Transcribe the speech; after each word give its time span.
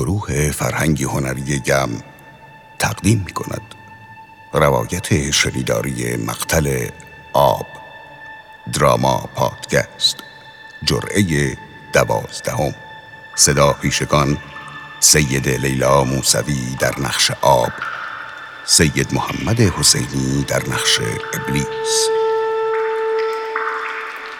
گروه 0.00 0.50
فرهنگی 0.50 1.04
هنری 1.04 1.58
گم 1.58 1.90
تقدیم 2.78 3.22
می 3.26 3.32
کند 3.32 3.74
روایت 4.52 5.30
شنیداری 5.30 6.16
مقتل 6.16 6.88
آب. 7.32 7.66
دراما 8.72 9.28
پادکست. 9.34 10.16
جرعه 10.84 11.58
دوازدهم. 11.92 12.74
صدا 13.34 13.72
پیشگان 13.72 14.38
سید 15.00 15.48
لیلا 15.48 16.04
موسوی 16.04 16.76
در 16.78 17.00
نقش 17.00 17.30
آب. 17.40 17.72
سید 18.64 19.14
محمد 19.14 19.60
حسینی 19.60 20.44
در 20.48 20.62
نقش 20.68 21.00
ابلیس. 21.34 22.08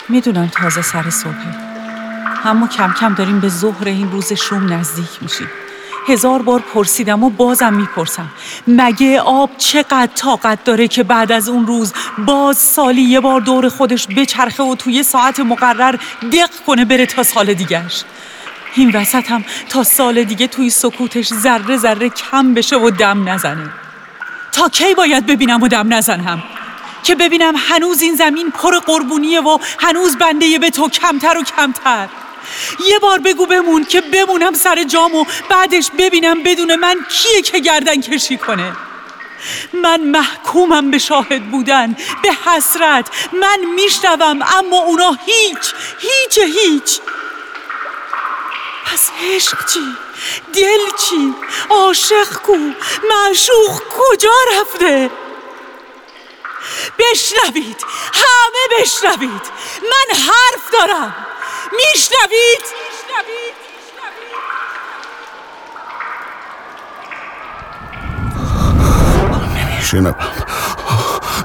می‌دونم 0.08 0.48
تازه 0.48 0.82
سر 0.82 1.10
صبحه. 1.10 1.69
اما 2.44 2.66
کم 2.66 2.94
کم 3.00 3.14
داریم 3.14 3.40
به 3.40 3.48
ظهر 3.48 3.84
این 3.88 4.12
روز 4.12 4.32
شوم 4.32 4.72
نزدیک 4.72 5.08
میشیم. 5.20 5.48
هزار 6.08 6.42
بار 6.42 6.60
پرسیدم 6.60 7.24
و 7.24 7.30
بازم 7.30 7.72
می‌پرسم. 7.72 8.28
مگه 8.68 9.20
آب 9.20 9.50
چقدر 9.58 10.08
طاقت 10.14 10.64
داره 10.64 10.88
که 10.88 11.02
بعد 11.02 11.32
از 11.32 11.48
اون 11.48 11.66
روز 11.66 11.92
باز 12.18 12.56
سالی 12.56 13.02
یه 13.02 13.20
بار 13.20 13.40
دور 13.40 13.68
خودش 13.68 14.06
بچرخه 14.16 14.62
و 14.62 14.74
توی 14.74 15.02
ساعت 15.02 15.40
مقرر 15.40 15.96
دق 16.32 16.50
کنه 16.66 16.84
بره 16.84 17.06
تا 17.06 17.22
سال 17.22 17.54
دیگرش 17.54 18.04
این 18.74 18.96
وسط 18.96 19.30
هم 19.30 19.44
تا 19.68 19.84
سال 19.84 20.24
دیگه 20.24 20.46
توی 20.46 20.70
سکوتش 20.70 21.28
ذره 21.28 21.76
ذره 21.76 22.08
کم 22.08 22.54
بشه 22.54 22.76
و 22.76 22.90
دم 22.90 23.28
نزنه. 23.28 23.70
تا 24.52 24.68
کی 24.68 24.94
باید 24.94 25.26
ببینم 25.26 25.62
و 25.62 25.68
دم 25.68 25.94
نزنم؟ 25.94 26.42
که 27.02 27.14
ببینم 27.14 27.54
هنوز 27.56 28.02
این 28.02 28.14
زمین 28.14 28.50
پر 28.50 28.78
قربونیه 28.78 29.40
و 29.40 29.58
هنوز 29.78 30.16
بنده 30.16 30.58
به 30.58 30.70
تو 30.70 30.88
کمتر 30.88 31.38
و 31.38 31.42
کمتر. 31.42 32.08
یه 32.88 32.98
بار 32.98 33.18
بگو 33.18 33.46
بمون 33.46 33.84
که 33.84 34.00
بمونم 34.00 34.54
سر 34.54 34.84
جام 34.84 35.14
و 35.14 35.24
بعدش 35.48 35.90
ببینم 35.98 36.42
بدون 36.42 36.74
من 36.74 36.96
کیه 37.10 37.42
که 37.42 37.58
گردن 37.58 38.00
کشی 38.00 38.36
کنه 38.36 38.72
من 39.72 40.00
محکومم 40.00 40.90
به 40.90 40.98
شاهد 40.98 41.50
بودن 41.50 41.96
به 42.22 42.32
حسرت 42.32 43.08
من 43.32 43.58
میشنوم 43.74 44.42
اما 44.42 44.78
اونا 44.78 45.18
هیچ 45.26 45.74
هیچ 45.98 46.38
هیچ 46.38 47.00
پس 48.86 49.10
عشق 49.22 49.66
چی؟ 49.66 49.96
دل 50.54 50.96
چی؟ 51.08 51.34
عاشق 51.70 52.32
کو؟ 52.42 52.56
معشوق 53.10 53.82
کجا 53.90 54.34
رفته؟ 54.52 55.10
بشنوید 56.98 57.84
همه 58.12 58.80
بشنوید 58.80 59.42
من 59.82 60.16
حرف 60.16 60.70
دارم 60.72 61.26
میشنوید؟ 61.72 62.64
نمیشنوم 69.56 70.14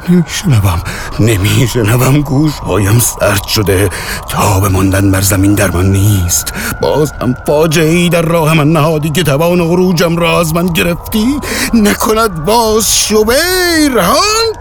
نمیشنوم 0.10 0.82
نمیشنوم. 1.20 2.22
گوش 2.22 2.54
هایم 2.54 3.00
سرد 3.00 3.48
شده. 3.48 3.90
تا 4.30 4.60
به 4.60 4.70
ماندن 4.70 5.12
بر 5.12 5.22
زمین 5.22 5.56
در 5.56 5.72
من 5.72 5.86
نیست. 5.86 6.54
باز 6.82 7.12
هم 7.12 7.36
فاجعه 7.48 7.90
ای 7.90 8.10
در 8.10 8.22
راه 8.22 8.54
من 8.54 8.72
نهادی 8.72 9.10
که 9.10 9.24
توان 9.24 9.62
عروجم 9.62 10.18
را 10.18 10.40
از 10.40 10.54
من 10.54 10.66
گرفتی. 10.66 11.40
نکند 11.74 12.46
باز 12.46 12.98
شبیر 12.98 13.98
هان 13.98 14.56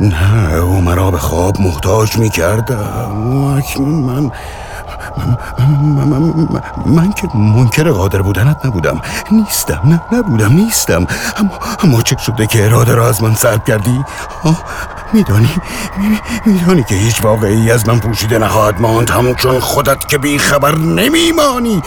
نه 0.00 0.54
او 0.54 0.80
مرا 0.80 1.10
به 1.10 1.18
خواب 1.18 1.60
محتاج 1.60 2.16
می 2.16 2.30
کردم 2.30 3.44
اکنون 3.56 3.94
من 3.94 4.30
من, 5.16 6.04
من, 6.04 6.62
من 6.86 7.12
که 7.12 7.28
منکر 7.34 7.90
قادر 7.90 8.22
بودنت 8.22 8.66
نبودم. 8.66 9.00
نیستم 9.30 9.80
نه 9.84 10.18
نبودم 10.18 10.52
نیستم. 10.52 11.06
اما, 11.36 11.58
اما 11.82 12.02
چه 12.02 12.16
شده 12.18 12.46
که 12.46 12.64
اراده 12.64 12.94
را 12.94 13.08
از 13.08 13.22
من 13.22 13.34
سرب 13.34 13.64
کردی؟ 13.64 14.04
میدانی 15.12 15.50
میدانی 16.46 16.82
که 16.82 16.94
هیچ 16.94 17.24
واقعی 17.24 17.70
از 17.70 17.88
من 17.88 17.98
پوشیده 17.98 18.38
نخواهد 18.38 18.80
ماند 18.80 19.10
همچون 19.10 19.60
خودت 19.60 20.08
که 20.08 20.18
بی 20.18 20.38
خبر 20.38 20.78
نمیمانی. 20.78 21.82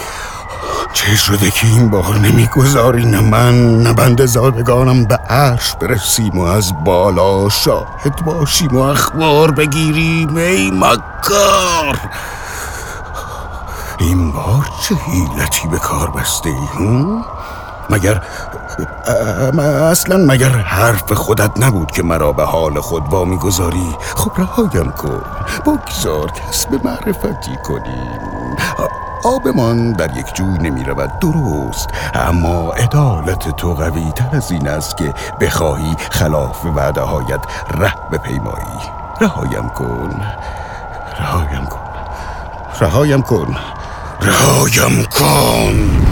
چه 0.96 1.16
شده 1.16 1.50
که 1.50 1.66
این 1.66 1.88
بار 1.88 2.16
نمی‌گذاری 2.18 3.04
نه 3.04 3.20
من 3.20 3.82
نه 3.82 3.92
بند 3.92 4.26
زادگانم 4.26 5.04
به 5.04 5.14
عرش 5.14 5.74
برسیم 5.74 6.38
و 6.38 6.42
از 6.42 6.84
بالا 6.84 7.48
شاهد 7.48 8.24
باشیم 8.24 8.76
و 8.76 8.78
اخبار 8.78 9.50
بگیریم 9.50 10.36
ای 10.36 10.70
مکار! 10.70 11.98
این 13.98 14.32
بار 14.32 14.68
چه 14.82 14.94
حیلتی 14.94 15.68
به 15.68 15.78
کار 15.78 16.10
بسته 16.10 16.48
ای؟ 16.48 17.22
مگر 17.90 18.22
اصلا 19.90 20.16
مگر 20.16 20.50
حرف 20.50 21.12
خودت 21.12 21.50
نبود 21.60 21.90
که 21.90 22.02
مرا 22.02 22.32
به 22.32 22.44
حال 22.44 22.80
خود 22.80 23.04
با 23.04 23.24
می‌گذاری 23.24 23.96
خب 24.16 24.32
رهایم 24.38 24.90
کن 24.90 25.22
بگذار 25.66 26.30
کسب 26.30 26.80
معرفتی 26.84 27.56
کنیم. 27.64 28.56
آبمان 29.26 29.92
در 29.92 30.16
یک 30.16 30.34
جوی 30.34 30.58
نمی 30.58 30.84
رود 30.84 31.18
درست 31.18 31.88
اما 32.14 32.72
عدالت 32.72 33.56
تو 33.56 33.74
قوی 33.74 34.12
تر 34.16 34.36
از 34.36 34.50
این 34.50 34.68
است 34.68 34.96
که 34.96 35.14
بخواهی 35.40 35.96
خلاف 36.10 36.66
وعده 36.66 37.00
هایت 37.00 37.40
ره 37.70 37.94
به 38.10 38.18
پیمایی 38.18 38.80
رهایم 39.20 39.68
کن. 39.68 40.20
رهایم 41.20 41.66
کن. 41.66 41.80
رهایم 42.80 43.22
کن. 43.22 43.56
رهایم 44.20 45.04
کن. 45.04 46.05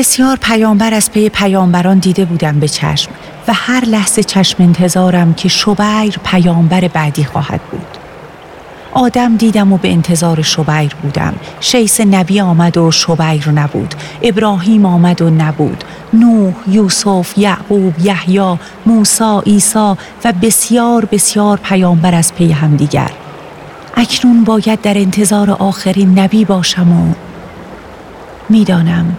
بسیار 0.00 0.38
پیامبر 0.42 0.94
از 0.94 1.10
پی 1.10 1.28
پیامبران 1.28 1.98
دیده 1.98 2.24
بودم 2.24 2.60
به 2.60 2.68
چشم 2.68 3.10
و 3.48 3.52
هر 3.54 3.84
لحظه 3.84 4.22
چشم 4.22 4.62
انتظارم 4.62 5.34
که 5.34 5.48
شبیر 5.48 6.18
پیامبر 6.24 6.88
بعدی 6.88 7.24
خواهد 7.24 7.60
بود. 7.60 7.86
آدم 8.92 9.36
دیدم 9.36 9.72
و 9.72 9.76
به 9.76 9.92
انتظار 9.92 10.42
شبیر 10.42 10.94
بودم. 11.02 11.34
شیس 11.60 12.00
نبی 12.00 12.40
آمد 12.40 12.78
و 12.78 12.90
شبیر 12.90 13.48
نبود. 13.48 13.94
ابراهیم 14.22 14.86
آمد 14.86 15.22
و 15.22 15.30
نبود. 15.30 15.84
نوح، 16.12 16.54
یوسف، 16.68 17.38
یعقوب، 17.38 17.94
یحیی، 17.98 18.58
موسی، 18.86 19.40
عیسی 19.46 19.94
و 20.24 20.32
بسیار 20.42 21.04
بسیار 21.04 21.60
پیامبر 21.62 22.14
از 22.14 22.34
پی 22.34 22.52
همدیگر. 22.52 23.10
اکنون 23.96 24.44
باید 24.44 24.80
در 24.80 24.98
انتظار 24.98 25.50
آخرین 25.50 26.18
نبی 26.18 26.44
باشم 26.44 26.92
و 26.92 27.14
می‌دانم 28.48 29.16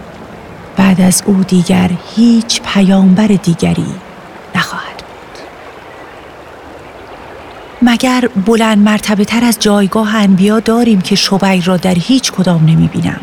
بعد 0.82 1.00
از 1.00 1.22
او 1.26 1.44
دیگر 1.48 1.90
هیچ 2.16 2.62
پیامبر 2.62 3.26
دیگری 3.26 3.86
نخواهد 4.54 4.96
بود. 4.96 5.38
مگر 7.82 8.28
بلند 8.46 8.78
مرتبه 8.78 9.24
تر 9.24 9.44
از 9.44 9.56
جایگاه 9.60 10.16
انبیا 10.16 10.60
داریم 10.60 11.00
که 11.00 11.16
شبیر 11.16 11.64
را 11.64 11.76
در 11.76 11.94
هیچ 11.94 12.32
کدام 12.32 12.64
نمی 12.64 12.88
بینم؟ 12.88 13.20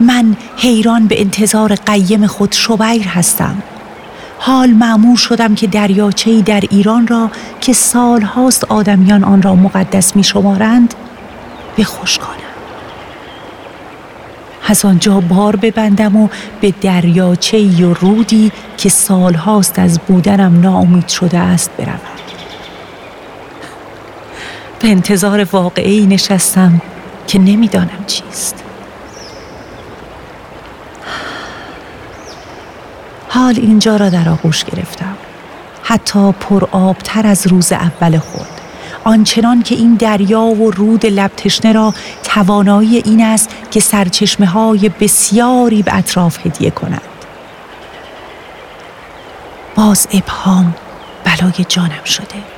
من 0.00 0.36
حیران 0.56 1.06
به 1.06 1.20
انتظار 1.20 1.74
قیم 1.74 2.26
خود 2.26 2.52
شبیر 2.52 3.08
هستم. 3.08 3.62
حال 4.38 4.70
معمور 4.70 5.16
شدم 5.16 5.54
که 5.54 5.66
دریاچه‌ای 5.66 6.42
در 6.42 6.62
ایران 6.70 7.06
را 7.06 7.30
که 7.60 7.72
سالهاست 7.72 8.64
آدمیان 8.64 9.24
آن 9.24 9.42
را 9.42 9.54
مقدس 9.54 10.16
می 10.16 10.24
شمارند 10.24 10.94
به 11.76 11.84
خوش 11.84 12.18
کنم 12.18 12.43
از 14.68 14.84
آنجا 14.84 15.20
بار 15.20 15.56
ببندم 15.56 16.16
و 16.16 16.28
به 16.60 16.74
دریاچه 16.80 17.86
و 17.86 17.94
رودی 17.94 18.52
که 18.76 18.88
سالهاست 18.88 19.78
از 19.78 19.98
بودنم 19.98 20.60
ناامید 20.60 21.08
شده 21.08 21.38
است 21.38 21.70
بروم. 21.78 22.00
به 24.80 24.88
انتظار 24.88 25.44
واقعی 25.52 26.06
نشستم 26.06 26.80
که 27.26 27.38
نمی‌دانم 27.38 28.04
چیست. 28.06 28.64
حال 33.28 33.54
اینجا 33.56 33.96
را 33.96 34.08
در 34.08 34.28
آغوش 34.28 34.64
گرفتم. 34.64 35.16
حتی 35.82 36.32
پر 36.32 36.68
آبتر 36.72 37.26
از 37.26 37.46
روز 37.46 37.72
اول 37.72 38.18
خود. 38.18 38.53
آنچنان 39.04 39.62
که 39.62 39.74
این 39.74 39.94
دریا 39.94 40.40
و 40.40 40.70
رود 40.70 41.06
لبتشنه 41.06 41.72
را 41.72 41.94
توانایی 42.22 42.96
این 42.96 43.24
است 43.24 43.50
که 43.70 43.80
سرچشمه 43.80 44.46
های 44.46 44.88
بسیاری 44.88 45.82
به 45.82 45.96
اطراف 45.96 46.46
هدیه 46.46 46.70
کند 46.70 47.02
باز 49.74 50.08
ابهام 50.12 50.74
بلای 51.24 51.64
جانم 51.68 52.04
شده 52.04 52.54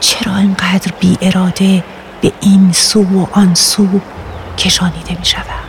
چرا 0.00 0.36
اینقدر 0.36 0.92
بی 1.00 1.18
اراده 1.22 1.84
به 2.20 2.32
این 2.40 2.72
سو 2.72 3.02
و 3.02 3.26
آن 3.32 3.54
سو 3.54 4.00
کشانیده 4.58 5.18
می 5.18 5.24
شود؟ 5.24 5.61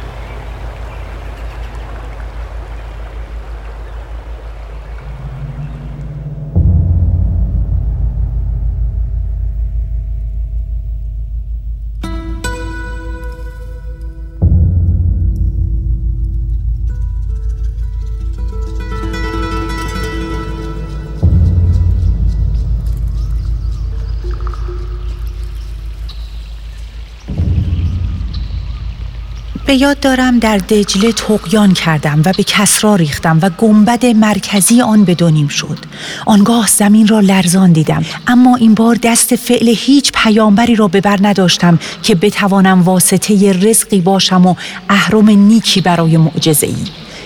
به 29.74 29.80
یاد 29.82 30.00
دارم 30.00 30.40
در 30.40 30.58
دجله 30.58 31.12
تقیان 31.12 31.74
کردم 31.74 32.22
و 32.26 32.34
به 32.38 32.44
کسرا 32.44 32.96
ریختم 32.96 33.40
و 33.42 33.50
گنبد 33.50 34.06
مرکزی 34.06 34.82
آن 34.82 35.04
به 35.04 35.16
دونیم 35.16 35.48
شد. 35.48 35.78
آنگاه 36.26 36.68
زمین 36.68 37.08
را 37.08 37.20
لرزان 37.20 37.72
دیدم. 37.72 38.06
اما 38.28 38.56
این 38.56 38.74
بار 38.74 38.98
دست 39.04 39.36
فعل 39.36 39.70
هیچ 39.70 40.12
پیامبری 40.12 40.76
را 40.76 40.88
به 40.88 41.02
بر 41.02 41.18
نداشتم 41.22 41.80
که 42.04 42.16
بتوانم 42.16 42.82
واسطه 42.82 43.54
رزقی 43.54 44.02
باشم 44.02 44.46
و 44.46 44.56
اهرم 44.90 45.30
نیکی 45.30 45.82
برای 45.82 46.18
معجزه 46.18 46.68
ای 46.68 46.76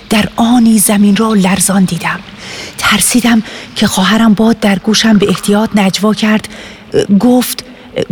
در 0.10 0.30
آنی 0.36 0.80
زمین 0.80 1.16
را 1.16 1.34
لرزان 1.34 1.84
دیدم. 1.84 2.20
ترسیدم 2.78 3.44
که 3.76 3.88
خواهرم 3.88 4.34
باد 4.34 4.60
در 4.60 4.80
گوشم 4.80 5.18
به 5.18 5.30
احتیاط 5.30 5.70
نجوا 5.76 6.14
کرد 6.14 6.48
گفت 7.20 7.64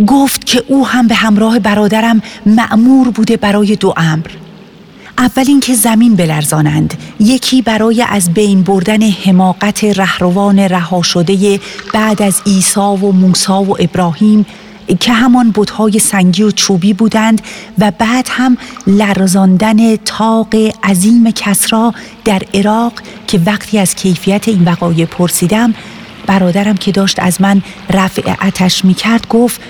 گفت 0.08 0.46
که 0.46 0.64
او 0.68 0.88
هم 0.88 1.08
به 1.08 1.16
همراه 1.16 1.60
برادرم 1.60 2.22
معمور 2.46 3.10
بوده 3.10 3.38
برای 3.38 3.76
دو 3.76 3.94
امر. 3.98 4.28
اول 5.18 5.44
اینکه 5.48 5.74
زمین 5.74 6.16
بلرزانند 6.16 6.94
یکی 7.20 7.62
برای 7.62 8.06
از 8.10 8.34
بین 8.34 8.64
بردن 8.64 9.04
حماقت 9.04 9.84
رهروان 9.84 10.60
رها 10.60 11.02
شده 11.02 11.60
بعد 11.94 12.22
از 12.22 12.42
عیسی 12.46 12.80
و 12.80 13.12
موسی 13.12 13.52
و 13.52 13.76
ابراهیم 13.80 14.46
که 15.00 15.14
همان 15.14 15.52
بتهای 15.56 16.00
سنگی 16.00 16.44
و 16.44 16.52
چوبی 16.52 16.94
بودند 16.94 17.42
و 17.80 17.92
بعد 17.92 18.28
هم 18.30 18.58
لرزاندن 18.88 19.96
تاق 19.96 20.56
عظیم 20.84 21.32
کسرا 21.32 21.94
در 22.26 22.44
عراق 22.54 22.94
که 23.28 23.42
وقتی 23.46 23.80
از 23.80 23.96
کیفیت 23.96 24.48
این 24.48 24.64
وقایع 24.64 25.06
پرسیدم 25.06 25.74
برادرم 26.25 26.77
که 26.77 26.92
داشت 26.92 27.19
از 27.19 27.42
من 27.42 27.62
رفع 27.89 28.33
اتش 28.48 28.86
می 28.86 28.94
کرد 28.94 29.27
گفت 29.27 29.62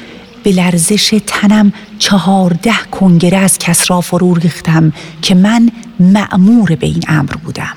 به 0.44 0.52
لرزش 0.52 1.22
تنم 1.28 1.74
چهارده 2.00 2.74
کنگره 2.92 3.38
از 3.38 3.58
کسرا 3.58 4.02
فرو 4.02 4.34
ریختم 4.34 4.94
که 5.22 5.36
من 5.36 5.70
معمور 6.00 6.76
به 6.76 6.88
این 6.88 7.04
امر 7.08 7.32
بودم. 7.32 7.74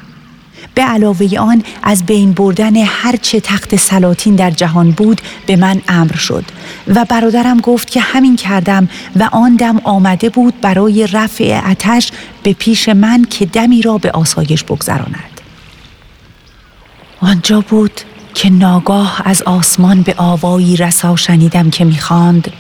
به 0.75 0.83
علاوه 0.83 1.39
آن 1.39 1.63
از 1.83 2.07
بین 2.07 2.33
بردن 2.33 2.77
هرچه 2.77 3.41
تخت 3.41 3.77
سلاطین 3.77 4.37
در 4.37 4.51
جهان 4.51 4.91
بود 4.91 5.21
به 5.47 5.57
من 5.57 5.83
امر 5.89 6.17
شد 6.17 6.45
و 6.87 7.05
برادرم 7.05 7.61
گفت 7.61 7.91
که 7.91 8.01
همین 8.01 8.37
کردم 8.37 8.89
و 9.17 9.29
آن 9.33 9.57
دم 9.57 9.79
آمده 9.85 10.29
بود 10.29 10.61
برای 10.61 11.07
رفع 11.07 11.61
اتش 11.71 12.11
به 12.43 12.53
پیش 12.53 12.89
من 12.89 13.25
که 13.25 13.47
دمی 13.47 13.83
را 13.83 13.99
به 13.99 14.11
آسایش 14.11 14.65
بگذراند. 14.65 15.41
آنجا 17.21 17.61
بود 17.61 18.01
که 18.39 18.51
ناگاه 18.51 19.23
از 19.25 19.43
آسمان 19.43 20.03
به 20.03 20.15
آوایی 20.17 20.77
رسا 20.77 21.17
شنیدم 21.17 21.71
که 21.71 21.85
می‌خواند 21.85 22.53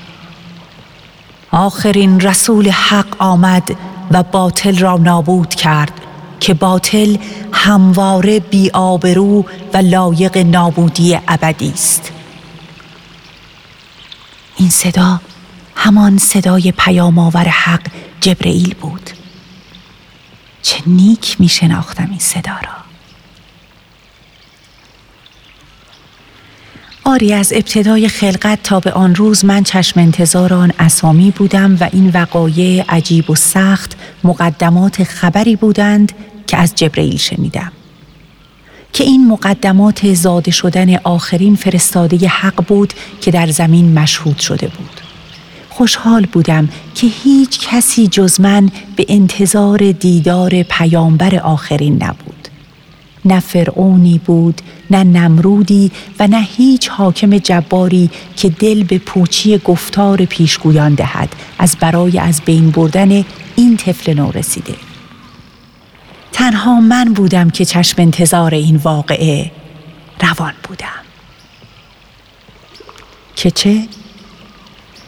آخرین 1.50 2.20
رسول 2.20 2.70
حق 2.70 3.06
آمد 3.18 3.76
و 4.10 4.22
باطل 4.22 4.78
را 4.78 4.96
نابود 4.96 5.54
کرد 5.54 5.92
که 6.40 6.54
باطل 6.54 7.16
همواره 7.52 8.40
بی 8.40 8.70
آبرو 8.70 9.44
و 9.74 9.76
لایق 9.76 10.38
نابودی 10.38 11.18
ابدی 11.28 11.70
است. 11.70 12.12
این 14.56 14.70
صدا 14.70 15.20
همان 15.76 16.18
صدای 16.18 16.72
پیام 16.72 17.18
آور 17.18 17.48
حق 17.48 17.82
جبرئیل 18.20 18.74
بود. 18.74 19.10
چه 20.62 20.76
نیک 20.86 21.36
می 21.40 21.48
شناختم 21.48 22.08
این 22.10 22.18
صدا 22.18 22.52
را. 22.52 22.77
آری 27.08 27.32
از 27.32 27.52
ابتدای 27.52 28.08
خلقت 28.08 28.62
تا 28.62 28.80
به 28.80 28.92
آن 28.92 29.14
روز 29.14 29.44
من 29.44 29.62
چشم 29.62 30.00
انتظار 30.00 30.54
آن 30.54 30.72
اسامی 30.78 31.30
بودم 31.30 31.76
و 31.80 31.88
این 31.92 32.10
وقایع 32.14 32.84
عجیب 32.88 33.30
و 33.30 33.34
سخت 33.34 33.96
مقدمات 34.24 35.04
خبری 35.04 35.56
بودند 35.56 36.12
که 36.46 36.56
از 36.56 36.74
جبرئیل 36.74 37.16
شنیدم. 37.16 37.72
که 38.92 39.04
این 39.04 39.28
مقدمات 39.28 40.14
زاده 40.14 40.50
شدن 40.50 40.96
آخرین 40.96 41.56
فرستاده 41.56 42.28
حق 42.28 42.64
بود 42.66 42.92
که 43.20 43.30
در 43.30 43.46
زمین 43.46 43.98
مشهود 43.98 44.38
شده 44.38 44.66
بود. 44.66 45.00
خوشحال 45.68 46.26
بودم 46.32 46.68
که 46.94 47.06
هیچ 47.06 47.68
کسی 47.68 48.08
جز 48.08 48.40
من 48.40 48.70
به 48.96 49.06
انتظار 49.08 49.92
دیدار 49.92 50.62
پیامبر 50.62 51.36
آخرین 51.36 52.02
نبود. 52.02 52.48
نه 53.24 53.40
فرعونی 53.40 54.20
بود 54.26 54.62
نه 54.90 55.04
نمرودی 55.04 55.90
و 56.18 56.26
نه 56.26 56.40
هیچ 56.40 56.88
حاکم 56.88 57.38
جباری 57.38 58.10
که 58.36 58.48
دل 58.48 58.82
به 58.84 58.98
پوچی 58.98 59.58
گفتار 59.58 60.24
پیشگویان 60.24 60.94
دهد. 60.94 61.28
از 61.58 61.76
برای 61.80 62.18
از 62.18 62.40
بین 62.44 62.70
بردن 62.70 63.24
این 63.56 63.76
طفل 63.76 64.14
نو 64.14 64.30
رسیده. 64.30 64.74
تنها 66.32 66.80
من 66.80 67.04
بودم 67.04 67.50
که 67.50 67.64
چشم 67.64 68.02
انتظار 68.02 68.54
این 68.54 68.76
واقعه 68.76 69.50
روان 70.20 70.52
بودم. 70.68 70.86
که 73.36 73.50
چه؟ 73.50 73.82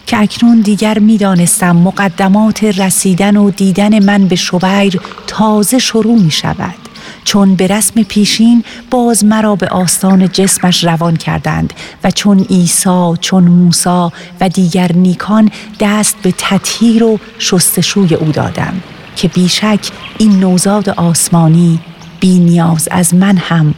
که 0.07 0.21
اکنون 0.21 0.61
دیگر 0.61 0.99
می‌دانستم 0.99 1.77
مقدمات 1.77 2.65
رسیدن 2.65 3.37
و 3.37 3.51
دیدن 3.51 4.05
من 4.05 4.29
به 4.29 4.37
شبیر 4.37 5.01
تازه 5.27 5.79
شروع 5.79 6.19
می 6.19 6.31
شود 6.31 6.90
چون 7.31 7.55
به 7.55 7.67
رسم 7.67 8.03
پیشین 8.03 8.65
باز 8.91 9.25
مرا 9.25 9.57
به 9.57 9.69
آستان 9.69 10.29
جسمش 10.29 10.85
روان 10.85 11.17
کردند 11.17 11.73
و 12.05 12.11
چون 12.11 12.41
عیسی 12.41 13.13
چون 13.21 13.45
موسا 13.45 14.13
و 14.41 14.49
دیگر 14.49 14.93
نیکان 14.93 15.51
دست 15.81 16.17
به 16.23 16.35
تطهیر 16.39 17.05
و 17.05 17.19
شستشوی 17.39 18.15
او 18.15 18.33
دادم 18.33 18.81
که 19.17 19.29
بیشک 19.29 19.91
این 20.19 20.41
نوزاد 20.41 20.89
آسمانی 20.89 21.81
بی 22.21 22.39
نیاز 22.39 22.89
از 22.91 23.15
من 23.15 23.37
هم 23.37 23.75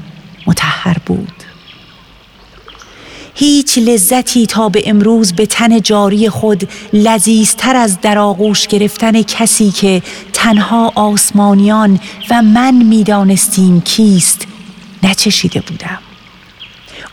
متحر 0.46 0.96
بود. 1.06 1.41
هیچ 3.42 3.78
لذتی 3.78 4.46
تا 4.46 4.68
به 4.68 4.82
امروز 4.86 5.32
به 5.32 5.46
تن 5.46 5.80
جاری 5.80 6.28
خود 6.28 6.68
لذیذتر 6.92 7.76
از 7.76 8.00
در 8.00 8.18
آغوش 8.18 8.66
گرفتن 8.66 9.22
کسی 9.22 9.70
که 9.70 10.02
تنها 10.32 10.92
آسمانیان 10.94 12.00
و 12.30 12.42
من 12.42 12.74
می‌دانستیم 12.74 13.80
کیست 13.80 14.46
نچشیده 15.02 15.60
بودم. 15.60 15.98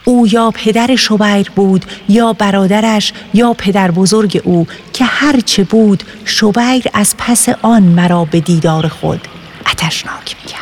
او 0.05 0.27
یا 0.27 0.51
پدر 0.51 0.95
شبیر 0.95 1.49
بود 1.49 1.85
یا 2.09 2.33
برادرش 2.33 3.13
یا 3.33 3.53
پدر 3.53 3.91
بزرگ 3.91 4.41
او 4.43 4.67
که 4.93 5.05
هرچه 5.05 5.63
بود 5.63 6.03
شبیر 6.25 6.83
از 6.93 7.17
پس 7.17 7.49
آن 7.61 7.83
مرا 7.83 8.25
به 8.25 8.39
دیدار 8.39 8.87
خود 8.87 9.27
اتشناک 9.71 10.35
می‌کرد. 10.43 10.59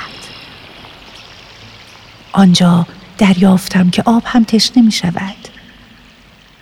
آنجا 2.32 2.88
دریافتم 3.18 3.90
که 3.90 4.04
آب 4.06 4.24
هم 4.26 4.44
تشنه 4.44 4.84
می 4.84 4.92
شود 4.92 5.47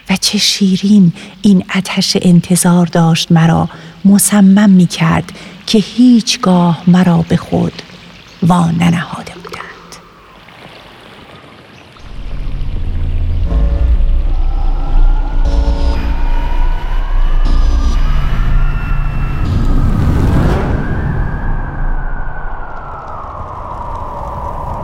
و 0.10 0.16
چه 0.22 0.38
شیرین 0.38 1.14
این 1.42 1.64
اتش 1.76 2.18
انتظار 2.22 2.86
داشت 2.86 3.32
مرا. 3.32 3.70
مصمم 4.06 4.70
می 4.70 4.86
کرد 4.86 5.32
که 5.66 5.78
هیچگاه 5.78 6.84
مرا 6.88 7.26
به 7.30 7.38
خود 7.38 7.82
وا 8.44 8.72
ننهاده 8.72 9.34
بودند. 9.44 9.96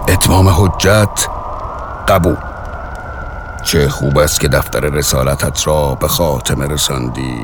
اتمام 0.08 0.50
حجت 0.50 1.28
قبول. 2.08 2.50
چه 3.72 3.90
خوب 3.90 4.18
است 4.18 4.40
که 4.40 4.48
دفتر 4.48 4.80
رسالتت 4.80 5.68
را 5.68 5.96
به 5.96 6.08
خاتمه 6.08 6.68
رساندی 6.68 7.40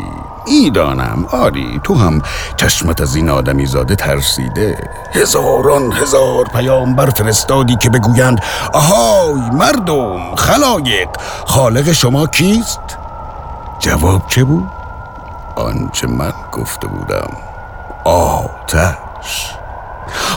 می‌دانم 0.47 1.25
آری 1.31 1.81
تو 1.83 1.95
هم 1.95 2.21
چشمت 2.57 3.01
از 3.01 3.15
این 3.15 3.29
آدمی 3.29 3.65
زاده 3.65 3.95
ترسیده 3.95 4.89
هزاران 5.13 5.91
هزار 5.91 6.45
پیامبر 6.45 7.09
فرستادی 7.09 7.75
که 7.75 7.89
بگویند 7.89 8.41
آهای 8.73 9.49
مردم 9.51 10.35
خلایق 10.35 11.09
خالق 11.45 11.91
شما 11.91 12.27
کیست؟ 12.27 12.79
جواب 13.79 14.27
چه 14.27 14.43
بود؟ 14.43 14.69
آنچه 15.55 16.07
من 16.07 16.33
گفته 16.51 16.87
بودم 16.87 17.29
آتش 18.03 19.51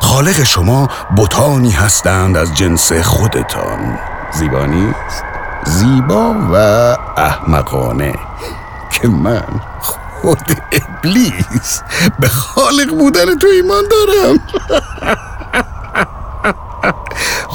خالق 0.02 0.42
شما 0.42 0.88
بتانی 1.16 1.70
هستند 1.70 2.37
از 2.37 2.54
جنس 2.54 2.92
خودتان 2.92 3.99
زیبا 4.32 4.66
نیست؟ 4.66 5.29
زیبا 5.67 6.35
و 6.52 6.57
احمقانه 7.17 8.14
که 8.90 9.09
من 9.09 9.45
خود 9.81 10.62
ابلیس 10.73 11.83
به 12.21 12.29
خالق 12.29 12.90
بودن 12.99 13.38
تو 13.38 13.47
ایمان 13.47 13.85
دارم. 13.90 14.40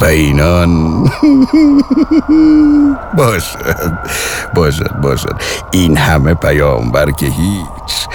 و 0.00 0.04
اینان 0.04 1.04
باشد 3.18 3.98
باشد 4.54 5.00
باشد. 5.02 5.34
این 5.70 5.96
همه 5.96 6.34
پیامبر 6.34 7.10
که 7.10 7.26
هیچ. 7.26 8.06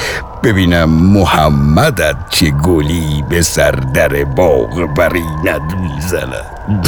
ببینم 0.43 0.89
محمدت 0.89 2.15
چه 2.29 2.51
گلی 2.51 3.23
به 3.29 3.41
سر 3.41 3.71
در 3.71 4.23
باغ 4.23 4.85
برینت 4.95 5.73
می‌زند 5.79 6.87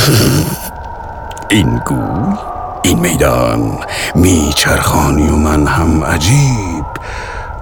این 1.49 1.81
گول 1.85 2.52
این 2.85 2.99
میدان 2.99 3.79
میچرخانی 4.15 5.27
و 5.27 5.35
من 5.35 5.67
هم 5.67 6.03
عجیب 6.03 6.85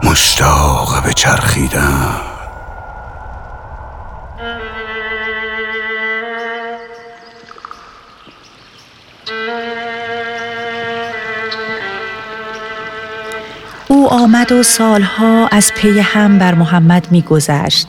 مشتاق 0.03 1.03
به 1.03 1.13
چرخیدن. 1.13 2.21
او 13.87 14.09
آمد 14.09 14.51
و 14.51 14.63
سالها 14.63 15.47
از 15.51 15.73
پی 15.73 15.99
هم 15.99 16.39
بر 16.39 16.53
محمد 16.53 17.07
میگذشت 17.11 17.87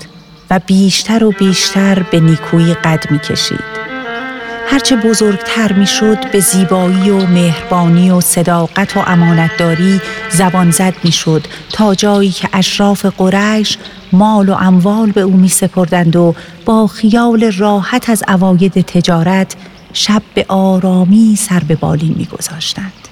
و 0.50 0.60
بیشتر 0.66 1.24
و 1.24 1.30
بیشتر 1.30 2.02
به 2.02 2.20
نیکویی 2.20 2.74
قد 2.74 3.10
می‌کشید. 3.10 3.71
هرچه 4.72 4.96
بزرگتر 4.96 5.72
می‌شد 5.72 6.30
به 6.30 6.40
زیبایی 6.40 7.10
و 7.10 7.26
مهربانی 7.26 8.10
و 8.10 8.20
صداقت 8.20 8.96
و 8.96 9.00
امانتداری 9.06 10.00
زبان 10.30 10.70
زد 10.70 10.94
می‌شد 11.04 11.46
تا 11.72 11.94
جایی 11.94 12.30
که 12.30 12.48
اشراف 12.52 13.06
قریش 13.06 13.78
مال 14.12 14.48
و 14.48 14.52
اموال 14.52 15.10
به 15.10 15.20
او 15.20 15.32
می 15.32 15.48
سپردند 15.48 16.16
و 16.16 16.34
با 16.64 16.86
خیال 16.86 17.52
راحت 17.58 18.10
از 18.10 18.24
اواید 18.28 18.80
تجارت 18.80 19.56
شب 19.92 20.22
به 20.34 20.46
آرامی 20.48 21.36
سر 21.36 21.60
به 21.60 21.76
بالی 21.76 22.14
می 22.18 22.24
گذاشتند. 22.24 23.08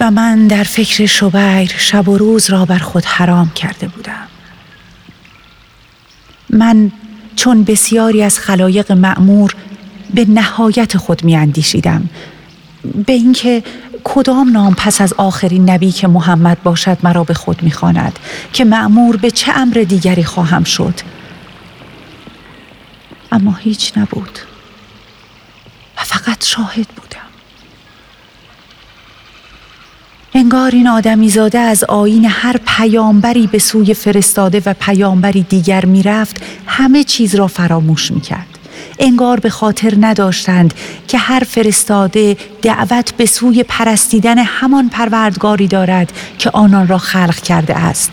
و 0.00 0.10
من 0.10 0.46
در 0.46 0.64
فکر 0.64 1.06
شبیر 1.06 1.74
شب 1.78 2.08
و 2.08 2.18
روز 2.18 2.50
را 2.50 2.64
بر 2.64 2.78
خود 2.78 3.04
حرام 3.04 3.50
کرده 3.50 3.88
بودم. 3.88 4.28
من 6.50 6.92
چون 7.36 7.64
بسیاری 7.64 8.22
از 8.22 8.38
خلایق 8.38 8.92
معمور 8.92 9.54
به 10.14 10.24
نهایت 10.24 10.96
خود 10.96 11.24
می 11.24 11.36
اندیشیدم 11.36 12.08
به 13.06 13.12
اینکه 13.12 13.62
کدام 14.04 14.52
نام 14.52 14.74
پس 14.74 15.00
از 15.00 15.12
آخرین 15.12 15.70
نبی 15.70 15.92
که 15.92 16.08
محمد 16.08 16.62
باشد 16.62 16.98
مرا 17.02 17.24
به 17.24 17.34
خود 17.34 17.62
می‌خواند 17.62 18.18
که 18.52 18.64
معمور 18.64 19.16
به 19.16 19.30
چه 19.30 19.52
امر 19.56 19.84
دیگری 19.88 20.24
خواهم 20.24 20.64
شد. 20.64 20.94
اما 23.32 23.52
هیچ 23.52 23.92
نبود. 23.96 24.38
و 25.98 26.00
فقط 26.00 26.44
شاهد 26.44 26.86
بودم. 26.88 27.18
انگار 30.34 30.70
این 30.70 30.88
آدمی 30.88 31.28
زاده 31.28 31.58
از 31.58 31.84
آین 31.84 32.24
هر 32.24 32.56
پیامبری 32.66 33.46
به 33.46 33.58
سوی 33.58 33.94
فرستاده 33.94 34.62
و 34.66 34.74
پیامبری 34.80 35.42
دیگر 35.42 35.84
می‌رفت 35.84 36.42
همه 36.66 37.04
چیز 37.04 37.34
را 37.34 37.46
فراموش 37.46 38.10
می‌کرد. 38.10 38.57
انگار 38.98 39.40
به 39.40 39.50
خاطر 39.50 39.94
نداشتند 40.00 40.74
که 41.08 41.18
هر 41.18 41.40
فرستاده 41.40 42.36
دعوت 42.62 43.12
به 43.16 43.26
سوی 43.26 43.62
پرستیدن 43.62 44.38
همان 44.38 44.88
پروردگاری 44.88 45.68
دارد 45.68 46.12
که 46.38 46.50
آنان 46.50 46.88
را 46.88 46.98
خلق 46.98 47.36
کرده 47.36 47.76
است. 47.76 48.12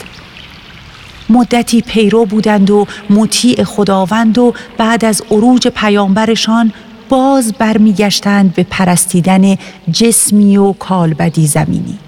مدتی 1.30 1.82
پیرو 1.82 2.26
بودند 2.26 2.72
و 2.72 2.88
مطیع 3.10 3.64
خداوند 3.64 4.38
و 4.38 4.54
بعد 4.78 5.06
از 5.06 5.22
عروج 5.32 5.68
پیامبرشان 5.68 6.74
باز 7.10 7.54
برمیگشتند 7.54 8.54
به 8.54 8.64
پرستیدن 8.64 9.58
جسمی 9.92 10.58
و 10.58 10.74
کالبدی 10.74 11.48
زمینی. 11.48 12.00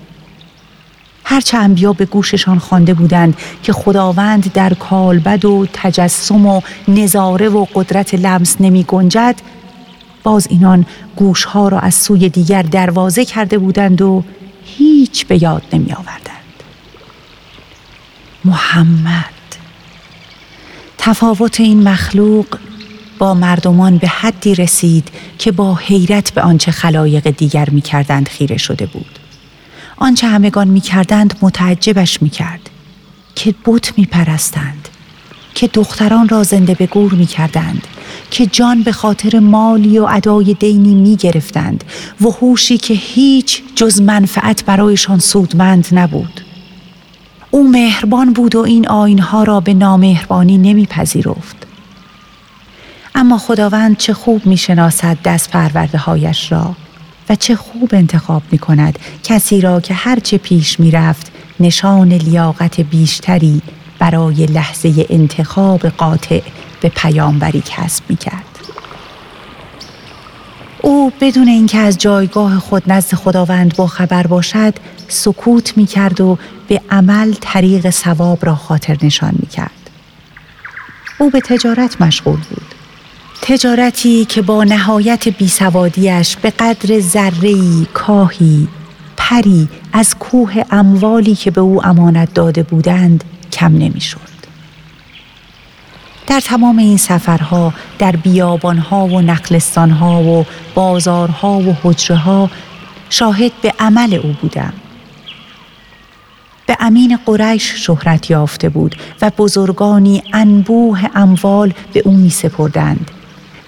هرچه 1.29 1.57
انبیا 1.57 1.93
به 1.93 2.05
گوششان 2.05 2.59
خوانده 2.59 2.93
بودند 2.93 3.37
که 3.63 3.73
خداوند 3.73 4.53
در 4.53 4.73
کالبد 4.73 5.45
و 5.45 5.67
تجسم 5.73 6.45
و 6.45 6.61
نظاره 6.87 7.49
و 7.49 7.65
قدرت 7.73 8.13
لمس 8.13 8.55
نمی 8.59 8.83
گنجد 8.83 9.35
باز 10.23 10.47
اینان 10.49 10.85
گوشها 11.15 11.67
را 11.67 11.79
از 11.79 11.95
سوی 11.95 12.29
دیگر 12.29 12.61
دروازه 12.61 13.25
کرده 13.25 13.57
بودند 13.57 14.01
و 14.01 14.23
هیچ 14.65 15.25
به 15.25 15.43
یاد 15.43 15.63
نمی 15.73 15.93
آوردند. 15.93 16.63
محمد 18.45 19.25
تفاوت 20.97 21.59
این 21.59 21.83
مخلوق 21.83 22.45
با 23.17 23.33
مردمان 23.33 23.97
به 23.97 24.07
حدی 24.07 24.55
رسید 24.55 25.07
که 25.37 25.51
با 25.51 25.75
حیرت 25.75 26.33
به 26.33 26.41
آنچه 26.41 26.71
خلایق 26.71 27.29
دیگر 27.29 27.69
می 27.69 27.81
کردند 27.81 28.27
خیره 28.27 28.57
شده 28.57 28.85
بود. 28.85 29.19
آنچه 29.97 30.27
همگان 30.27 30.67
می‌کردند 30.67 31.37
متعجبش 31.41 32.21
می‌کرد 32.21 32.69
که 33.35 33.55
بت 33.65 33.97
میپرستند 33.97 34.87
که 35.55 35.67
دختران 35.67 36.29
را 36.29 36.43
زنده 36.43 36.73
به 36.75 36.85
گور 36.85 37.13
می‌کردند 37.13 37.87
که 38.31 38.45
جان 38.45 38.83
به 38.83 38.91
خاطر 38.91 39.39
مالی 39.39 39.99
و 39.99 40.03
ادای 40.03 40.53
دینی 40.53 40.95
می‌گرفتند 40.95 41.83
و 42.21 42.29
هوشی 42.29 42.77
که 42.77 42.93
هیچ 42.93 43.61
جز 43.75 44.01
منفعت 44.01 44.65
برایشان 44.65 45.19
سودمند 45.19 45.87
نبود. 45.91 46.41
او 47.51 47.69
مهربان 47.69 48.33
بود 48.33 48.55
و 48.55 48.59
این 48.59 48.87
آینها 48.87 49.43
را 49.43 49.59
به 49.59 49.73
نامهربانی 49.73 50.57
نمیپذیرفت. 50.57 51.67
اما 53.15 53.37
خداوند 53.37 53.97
چه 53.97 54.13
خوب 54.13 54.45
می‌شناسد 54.45 55.17
دست 55.23 55.49
پرورده 55.49 55.97
هایش 55.97 56.51
را. 56.51 56.75
و 57.29 57.35
چه 57.35 57.55
خوب 57.55 57.89
انتخاب 57.93 58.43
می 58.51 58.57
کند 58.57 58.99
کسی 59.23 59.61
را 59.61 59.81
که 59.81 59.93
هرچه 59.93 60.37
پیش 60.37 60.79
می 60.79 60.91
رفت 60.91 61.31
نشان 61.59 62.13
لیاقت 62.13 62.81
بیشتری 62.81 63.61
برای 63.99 64.45
لحظه 64.45 65.05
انتخاب 65.09 65.87
قاطع 65.87 66.41
به 66.81 66.89
پیامبری 66.89 67.63
کسب 67.65 68.03
می 68.09 68.15
کرد. 68.15 68.43
او 70.81 71.11
بدون 71.21 71.47
اینکه 71.47 71.77
از 71.77 71.97
جایگاه 71.97 72.59
خود 72.59 72.83
نزد 72.91 73.15
خداوند 73.15 73.75
با 73.75 73.87
خبر 73.87 74.27
باشد 74.27 74.73
سکوت 75.07 75.77
می 75.77 75.85
کرد 75.85 76.21
و 76.21 76.37
به 76.67 76.81
عمل 76.89 77.33
طریق 77.41 77.89
ثواب 77.89 78.45
را 78.45 78.55
خاطر 78.55 78.97
نشان 79.03 79.33
می 79.39 79.47
کرد. 79.47 79.71
او 81.19 81.29
به 81.29 81.41
تجارت 81.41 82.01
مشغول 82.01 82.39
بود. 82.49 82.76
تجارتی 83.41 84.25
که 84.25 84.41
با 84.41 84.63
نهایت 84.63 85.27
بیسوادیش 85.27 86.35
به 86.37 86.49
قدر 86.49 86.99
ذرهی 86.99 87.87
کاهی 87.93 88.67
پری 89.17 89.67
از 89.93 90.15
کوه 90.15 90.63
اموالی 90.71 91.35
که 91.35 91.51
به 91.51 91.61
او 91.61 91.85
امانت 91.85 92.33
داده 92.33 92.63
بودند 92.63 93.23
کم 93.51 93.77
نمی‌شد. 93.77 94.37
در 96.27 96.39
تمام 96.39 96.77
این 96.77 96.97
سفرها 96.97 97.73
در 97.99 98.11
بیابانها 98.11 99.05
و 99.05 99.21
نقلستانها 99.21 100.23
و 100.23 100.45
بازارها 100.75 101.59
و 101.59 101.75
حجره 101.83 102.49
شاهد 103.09 103.51
به 103.61 103.73
عمل 103.79 104.13
او 104.13 104.35
بودم. 104.41 104.73
به 106.65 106.77
امین 106.79 107.19
قریش 107.25 107.85
شهرت 107.85 108.29
یافته 108.29 108.69
بود 108.69 108.95
و 109.21 109.31
بزرگانی 109.37 110.23
انبوه 110.33 111.01
اموال 111.15 111.73
به 111.93 112.01
او 112.05 112.11
می 112.11 112.29
سپردند 112.29 113.11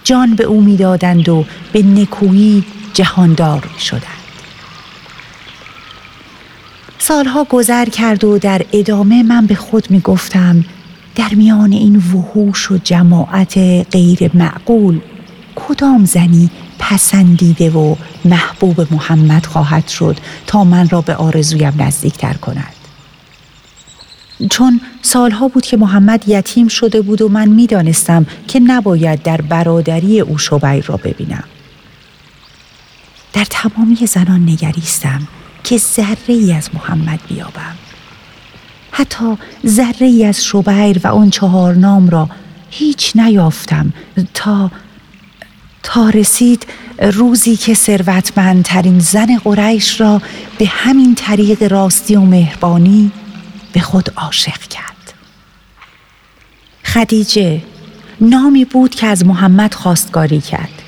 جان 0.10 0.36
به 0.36 0.44
او 0.44 0.62
می‌دادند 0.62 1.30
و 1.30 1.46
به 1.74 1.84
نکویی 1.84 2.64
جهاندار 2.94 3.70
می 3.74 3.80
شدند. 3.80 4.04
سالها 7.00 7.44
گذر 7.44 7.86
کرد 7.86 8.24
و 8.24 8.38
در 8.38 8.62
ادامه 8.74 9.24
من 9.24 9.46
به 9.46 9.56
خود 9.56 9.92
می 9.92 10.00
گفتم 10.00 10.66
در 11.16 11.30
میان 11.36 11.72
این 11.72 11.96
وحوش 11.96 12.72
و 12.72 12.78
جماعت 12.78 13.58
غیر 13.92 14.32
معقول 14.34 15.00
کدام 15.56 16.06
زنی 16.06 16.50
پسندیده 16.80 17.70
و 17.70 17.96
محبوب 18.26 18.94
محمد 18.94 19.46
خواهد 19.46 19.88
شد 19.88 20.18
تا 20.48 20.64
من 20.64 20.90
را 20.90 21.02
به 21.02 21.16
آرزویم 21.16 21.74
نزدیکتر 21.80 22.34
کند 22.34 22.79
چون 24.48 24.82
سالها 25.02 25.48
بود 25.48 25.66
که 25.66 25.78
محمد 25.78 26.24
یتیم 26.28 26.68
شده 26.68 27.02
بود 27.02 27.22
و 27.22 27.30
من 27.30 27.50
می‌دانستم 27.50 28.26
که 28.48 28.60
نباید 28.60 29.22
در 29.24 29.42
برادری 29.42 30.20
او 30.20 30.38
شبیر 30.38 30.86
را 30.86 30.98
ببینم. 30.98 31.44
در 33.34 33.46
تمامی 33.50 33.96
زنان 33.96 34.50
نگریستم 34.50 35.28
که 35.64 35.78
ذره 35.78 36.18
ای 36.28 36.54
از 36.54 36.70
محمد 36.74 37.20
بیابم. 37.28 37.76
حتی 38.92 39.38
ذره 39.68 40.08
ای 40.08 40.26
از 40.26 40.46
شبیر 40.46 41.00
و 41.04 41.08
آن 41.08 41.30
چهار 41.30 41.76
نام 41.76 42.10
را 42.10 42.30
هیچ 42.70 43.12
نیافتم 43.16 43.94
تا 44.34 44.72
تا 45.84 46.10
رسید 46.10 46.68
روزی 47.02 47.56
که 47.56 47.74
ثروتمندترین 47.74 49.00
زن 49.00 49.38
قریش 49.38 50.02
را 50.02 50.22
به 50.58 50.66
همین 50.66 51.16
طریق 51.16 51.72
راستی 51.72 52.16
و 52.16 52.22
مهربانی 52.22 53.12
به 53.74 53.80
خود 53.80 54.10
عاشق 54.16 54.62
کرد. 54.62 55.14
خدیجه 56.86 57.62
نامی 58.22 58.66
بود 58.66 58.96
که 58.96 59.08
از 59.08 59.26
محمد 59.26 59.74
خواستگاری 59.74 60.42
کرد. 60.42 60.82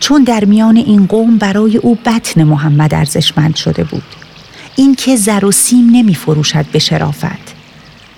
چون 0.00 0.24
در 0.24 0.44
میان 0.44 0.76
این 0.76 1.06
قوم 1.06 1.38
برای 1.38 1.76
او 1.76 1.94
بطن 1.94 2.44
محمد 2.44 2.94
ارزشمند 2.94 3.56
شده 3.56 3.84
بود. 3.84 4.02
این 4.76 4.94
که 4.94 5.16
زر 5.16 5.44
و 5.44 5.52
سیم 5.52 5.90
نمی 5.90 6.14
فروشد 6.14 6.66
به 6.72 6.78
شرافت. 6.78 7.54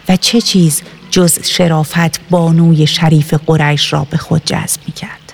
و 0.09 0.17
چه 0.17 0.41
چیز 0.41 0.83
جز 1.11 1.47
شرافت 1.47 2.31
بانوی 2.31 2.87
شریف 2.87 3.35
قریش 3.35 3.93
را 3.93 4.07
به 4.11 4.17
خود 4.17 4.45
جذب 4.45 4.81
می 4.87 4.93
کرد. 4.93 5.33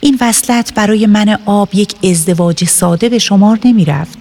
این 0.00 0.18
وصلت 0.20 0.74
برای 0.74 1.06
من 1.06 1.38
آب 1.46 1.68
یک 1.74 1.94
ازدواج 2.04 2.64
ساده 2.64 3.08
به 3.08 3.18
شمار 3.18 3.58
نمی 3.64 3.84
رفت. 3.84 4.18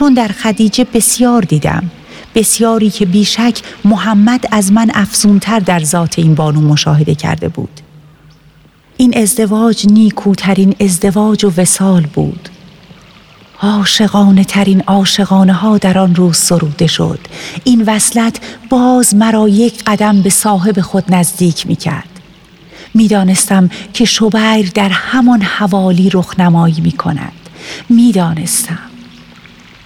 چون 0.00 0.14
در 0.14 0.28
خدیجه 0.28 0.84
بسیار 0.84 1.42
دیدم. 1.42 1.90
بسیاری 2.34 2.90
که 2.90 3.06
بیشک 3.06 3.62
محمد 3.84 4.44
از 4.50 4.72
من 4.72 4.90
افزونتر 4.94 5.58
در 5.58 5.80
ذات 5.84 6.18
این 6.18 6.34
بانو 6.34 6.60
مشاهده 6.60 7.14
کرده 7.14 7.48
بود. 7.48 7.80
این 8.96 9.18
ازدواج 9.18 9.86
نیکوترین 9.86 10.74
ازدواج 10.80 11.44
و 11.44 11.52
وسال 11.56 12.02
بود. 12.02 12.48
عاشقانه 13.62 14.44
ترین 14.44 14.80
عاشقانه 14.80 15.52
ها 15.52 15.78
در 15.78 15.98
آن 15.98 16.14
روز 16.14 16.36
سروده 16.36 16.86
شد. 16.86 17.20
این 17.64 17.82
وصلت 17.86 18.40
باز 18.70 19.14
مرا 19.14 19.48
یک 19.48 19.84
قدم 19.84 20.22
به 20.22 20.30
صاحب 20.30 20.80
خود 20.80 21.14
نزدیک 21.14 21.66
می 21.66 21.76
کرد. 21.76 22.20
می 22.94 23.08
دانستم 23.08 23.70
که 23.94 24.04
شبیر 24.04 24.70
در 24.74 24.88
همان 24.88 25.42
حوالی 25.42 26.10
رخنمایی 26.12 26.80
می 26.80 26.92
کند. 26.92 27.32
می 27.88 28.12
دانستم 28.12 28.89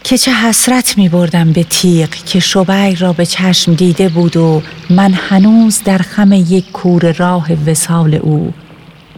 که 0.05 0.19
چه 0.19 0.33
حسرت 0.33 0.99
می 0.99 1.09
بردم 1.09 1.53
به 1.53 1.65
تیغ 1.65 2.11
که 2.11 2.41
شبیر 2.41 2.99
را 2.99 3.13
به 3.13 3.27
چشم 3.27 3.75
دیده 3.75 4.09
بود 4.09 4.37
و 4.37 4.63
من 4.91 5.13
هنوز 5.13 5.83
در 5.85 5.99
خم 5.99 6.33
یک 6.33 6.73
کور 6.73 7.13
راه 7.13 7.53
وسال 7.67 8.15
او 8.15 8.53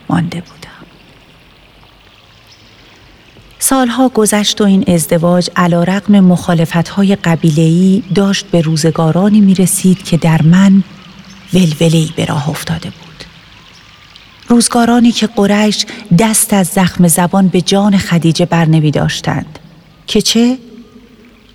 مانده 0.09 0.41
بود 0.41 0.57
سالها 3.69 4.09
گذشت 4.09 4.61
و 4.61 4.65
این 4.65 4.85
ازدواج 4.89 5.51
علا 5.57 5.83
رقم 5.83 6.21
مخالفت 6.21 6.89
های 6.89 7.17
قبیلهی 7.17 8.03
داشت 8.15 8.47
به 8.47 8.61
روزگارانی 8.61 9.41
می 9.41 9.55
رسید 9.55 10.03
که 10.03 10.17
در 10.17 10.43
من 10.43 10.83
ولولهی 11.55 12.13
به 12.17 12.25
راه 12.25 12.49
افتاده 12.49 12.91
بود. 12.91 13.25
روزگارانی 14.49 15.13
که 15.13 15.27
قریش 15.27 15.87
دست 16.19 16.53
از 16.53 16.67
زخم 16.67 17.09
زبان 17.09 17.49
به 17.49 17.61
جان 17.61 17.99
خدیجه 17.99 18.47
بر 18.47 18.65
نمی 18.65 18.91
داشتند. 18.91 19.59
که 20.07 20.23
چه؟ 20.23 20.59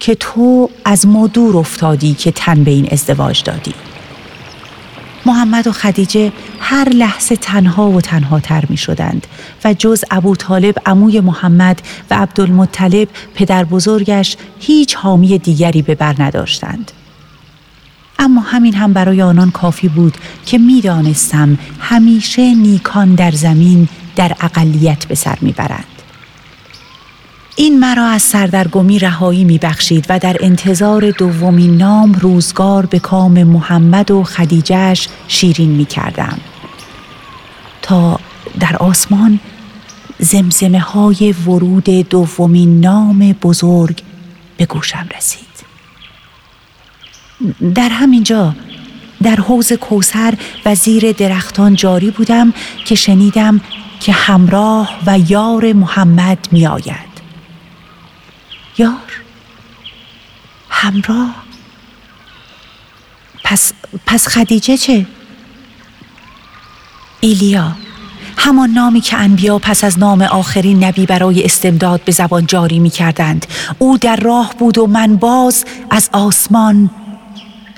که 0.01 0.15
تو 0.15 0.69
از 0.85 1.07
ما 1.07 1.27
دور 1.27 1.57
افتادی 1.57 2.13
که 2.13 2.31
تن 2.31 2.63
به 2.63 2.71
این 2.71 2.87
ازدواج 2.91 3.43
دادی. 3.43 3.73
محمد 5.25 5.67
و 5.67 5.71
خدیجه 5.71 6.31
هر 6.59 6.89
لحظه 6.89 7.35
تنها 7.35 7.89
و 7.89 8.01
تنها 8.01 8.39
تر 8.39 8.63
می 8.69 8.77
شدند 8.77 9.27
و 9.63 9.73
جز 9.73 10.03
ابو 10.11 10.35
طالب 10.35 10.75
عموی 10.85 11.19
محمد 11.19 11.81
و 12.11 12.15
عبدالمطلب 12.15 13.07
پدر 13.35 13.63
بزرگش 13.63 14.37
هیچ 14.59 14.95
حامی 14.95 15.37
دیگری 15.37 15.81
به 15.81 15.95
بر 15.95 16.15
نداشتند. 16.19 16.91
اما 18.19 18.41
همین 18.41 18.73
هم 18.73 18.93
برای 18.93 19.21
آنان 19.21 19.51
کافی 19.51 19.87
بود 19.87 20.17
که 20.45 20.57
می‌دانستم 20.57 21.57
همیشه 21.79 22.55
نیکان 22.55 23.15
در 23.15 23.31
زمین 23.31 23.87
در 24.15 24.35
اقلیت 24.41 25.05
به 25.05 25.15
سر 25.15 25.37
می‌برند. 25.41 25.90
این 27.61 27.79
مرا 27.79 28.05
از 28.05 28.21
سردرگمی 28.21 28.99
رهایی 28.99 29.43
می 29.43 29.57
بخشید 29.57 30.05
و 30.09 30.19
در 30.19 30.37
انتظار 30.39 31.11
دومین 31.11 31.77
نام 31.77 32.13
روزگار 32.13 32.85
به 32.85 32.99
کام 32.99 33.43
محمد 33.43 34.11
و 34.11 34.23
خدیجهش 34.23 35.07
شیرین 35.27 35.69
می 35.69 35.85
کردم. 35.85 36.37
تا 37.81 38.19
در 38.59 38.75
آسمان 38.75 39.39
زمزمه 40.19 40.79
های 40.79 41.31
ورود 41.31 41.83
دومین 41.83 42.79
نام 42.79 43.35
بزرگ 43.41 44.01
به 44.57 44.65
گوشم 44.65 45.07
رسید. 45.17 45.65
در 47.75 47.89
همینجا 47.89 48.55
در 49.23 49.35
حوز 49.35 49.73
کوسر 49.73 50.33
و 50.65 50.75
زیر 50.75 51.11
درختان 51.11 51.75
جاری 51.75 52.11
بودم 52.11 52.53
که 52.85 52.95
شنیدم 52.95 53.61
که 53.99 54.11
همراه 54.11 54.99
و 55.05 55.19
یار 55.19 55.73
محمد 55.73 56.47
می 56.51 56.67
آید. 56.67 57.10
یار 58.77 59.21
همراه. 60.69 61.35
پس 63.43 63.73
پس 64.05 64.27
خدیجه 64.27 64.77
چه؟ 64.77 65.05
ایلیا 67.19 67.75
همان 68.37 68.69
نامی 68.69 69.01
که 69.01 69.17
انبیا 69.17 69.59
پس 69.59 69.83
از 69.83 69.99
نام 69.99 70.21
آخرین 70.21 70.83
نبی 70.83 71.05
برای 71.05 71.43
استمداد 71.43 72.01
به 72.01 72.11
زبان 72.11 72.45
جاری 72.45 72.79
می 72.79 72.89
کردند 72.89 73.45
او 73.79 73.97
در 73.97 74.15
راه 74.15 74.55
بود 74.59 74.77
و 74.77 74.87
من 74.87 75.15
باز 75.15 75.65
از 75.89 76.09
آسمان 76.13 76.89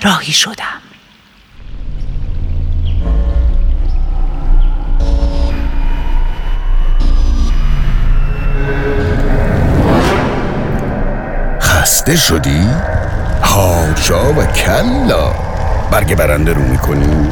راهی 0.02 0.32
شدم. 0.32 0.83
خسته 11.84 12.16
شدی؟ 12.16 12.68
هاشا 13.42 14.32
و 14.32 14.44
کلا 14.44 15.32
برگ 15.90 16.14
برنده 16.14 16.52
رو 16.52 16.62
می‌کنی؟ 16.62 17.30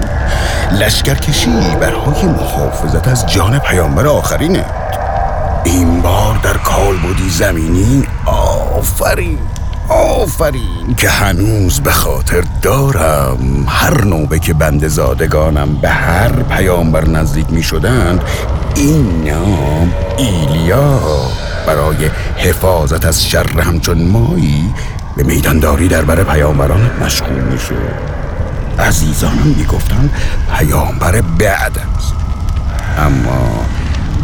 لشکر 0.72 1.14
کشی 1.14 1.76
برهای 1.80 2.22
محافظت 2.22 3.08
از 3.08 3.26
جان 3.26 3.58
پیامبر 3.58 4.06
آخرینه 4.06 4.64
این 5.64 6.00
بار 6.00 6.38
در 6.42 6.56
کال 6.56 6.96
بودی 6.96 7.30
زمینی 7.30 8.06
آفرین 8.26 9.38
آفرین 9.88 10.94
که 10.96 11.08
هنوز 11.08 11.80
به 11.80 11.90
خاطر 11.90 12.44
دارم 12.62 13.64
هر 13.68 14.04
نوبه 14.04 14.38
که 14.38 14.54
بند 14.54 14.88
زادگانم 14.88 15.74
به 15.74 15.88
هر 15.88 16.32
پیامبر 16.42 17.04
نزدیک 17.04 17.46
می 17.50 17.62
شدند 17.62 18.20
این 18.74 19.24
نام 19.24 19.92
ایلیا 20.16 21.00
برای 21.66 22.10
حفاظت 22.36 23.06
از 23.06 23.26
شر 23.26 23.60
همچون 23.60 24.02
مایی 24.02 24.74
به 25.16 25.22
میدانداری 25.22 25.88
در 25.88 26.02
بر 26.02 26.24
پیامبران 26.24 26.90
مشغول 27.00 27.40
می 27.40 27.58
شد 27.58 28.12
عزیزانم 28.78 29.54
می‌گفتند 29.56 30.10
پیامبر 30.58 31.20
بعد 31.20 31.78
است. 31.96 32.14
اما 32.98 33.66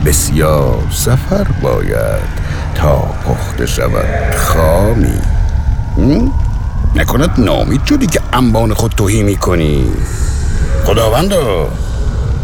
بسیار 0.07 0.83
سفر 0.91 1.47
باید 1.63 2.49
تا 2.75 2.97
پخته 2.99 3.67
شود. 3.67 4.35
خامی. 4.37 5.21
نکند 6.97 7.31
نامید 7.39 7.85
شدی 7.85 8.07
که 8.07 8.21
انبان 8.33 8.75
خود 8.75 8.93
توهی 8.93 9.23
می‌کنی. 9.23 9.93
خداوندا. 10.85 11.69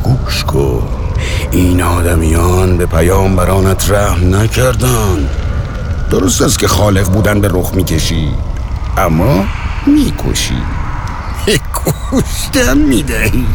گوش 0.03 0.45
کن. 0.45 1.04
این 1.51 1.83
آدمیان 1.83 2.77
به 2.77 2.87
پیامبرانت 2.87 3.91
رحم 3.91 4.37
نکردند. 4.37 5.31
درست 6.11 6.43
است 6.43 6.59
که 6.59 6.69
خالق 6.69 7.09
بودن 7.09 7.41
به 7.41 7.49
رخ 7.53 7.75
می‌کشی 7.75 8.29
اما 8.97 9.45
می‌کشی. 9.87 10.63
گوشتم 12.11 12.77
می‌دهی. 12.77 13.47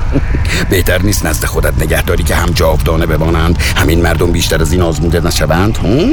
بهتر 0.70 1.02
نیست 1.02 1.26
نزد 1.26 1.44
خودت 1.44 1.82
نگهداری 1.82 2.24
که 2.24 2.34
هم 2.34 2.50
جاودانه 2.50 3.06
بمانند 3.06 3.58
همین 3.76 4.02
مردم 4.02 4.32
بیشتر 4.32 4.60
از 4.62 4.72
این 4.72 4.82
آزموده 4.82 5.20
نشوند 5.20 5.76
هم؟ 5.76 6.08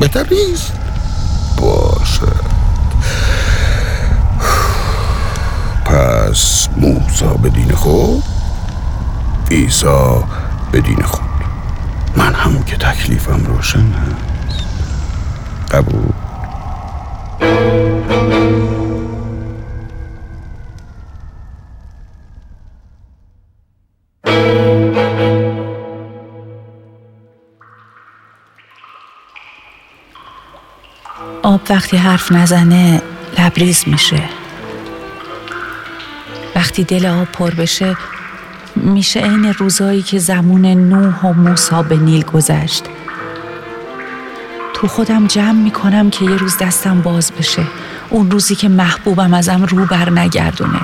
بهتر 0.00 0.26
نیست. 0.30 0.72
باشد 1.56 2.46
پس 5.84 6.68
موسا 6.76 7.34
به 7.34 7.48
دین 7.48 7.72
خود؟ 7.72 8.35
ایسا 9.50 10.24
به 10.72 10.80
دین 10.80 11.02
خود. 11.02 11.22
من 12.16 12.34
همون 12.34 12.64
که 12.64 12.76
تکلیفم 12.76 13.44
روشن 13.46 13.92
هست. 13.92 14.64
قبول. 15.70 16.12
آب 31.42 31.60
وقتی 31.70 31.96
حرف 31.96 32.32
نزنه 32.32 33.02
لبریز 33.38 33.84
میشه. 33.86 34.22
وقتی 36.56 36.84
دل 36.84 37.06
آب 37.06 37.28
پر 37.32 37.50
بشه 37.50 37.96
میشه 38.86 39.20
عین 39.20 39.52
روزایی 39.52 40.02
که 40.02 40.18
زمون 40.18 40.66
نوح 40.66 41.20
و 41.20 41.32
موسا 41.32 41.82
به 41.82 41.96
نیل 41.96 42.24
گذشت. 42.24 42.84
تو 44.74 44.86
خودم 44.86 45.26
جمع 45.26 45.52
می‌کنم 45.52 46.10
که 46.10 46.24
یه 46.24 46.36
روز 46.36 46.58
دستم 46.58 47.00
باز 47.00 47.32
بشه. 47.38 47.62
اون 48.10 48.30
روزی 48.30 48.54
که 48.54 48.68
محبوبم 48.68 49.34
ازم 49.34 49.64
رو 49.64 49.84
بر 49.84 50.10
نگردونه. 50.10 50.80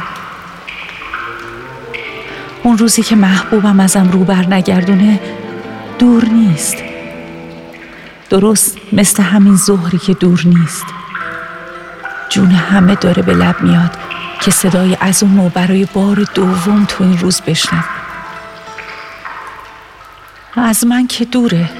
اون 2.63 2.79
روزی 2.79 3.03
که 3.03 3.17
محبوبم 3.17 3.81
ازم 3.81 4.09
رو 4.13 4.25
بر 4.25 4.47
نگردونه 4.47 5.21
دور 5.99 6.25
نیست. 6.25 6.77
درست 8.31 8.79
مثل 8.93 9.23
همین 9.23 9.57
ظهری 9.57 9.99
که 9.99 10.15
دور 10.15 10.43
نیست. 10.45 10.87
جون 12.29 12.51
همه 12.51 12.95
داره 12.95 13.23
به 13.23 13.35
لب 13.35 13.61
میاد. 13.61 14.02
که 14.45 14.51
صدای 14.51 14.97
از 15.01 15.23
اون 15.23 15.49
برای 15.49 15.85
بار 15.85 16.25
دوم 16.35 16.85
تو 16.89 17.05
این 17.05 17.19
روز 17.19 17.41
بشنم 17.41 17.85
از 20.57 20.87
من 20.87 21.07
که 21.07 21.25
دوره. 21.25 21.71